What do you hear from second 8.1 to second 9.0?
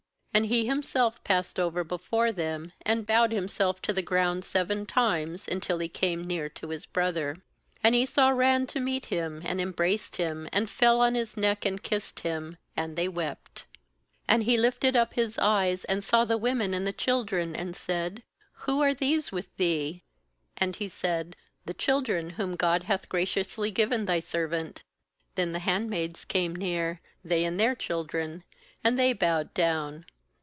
ran to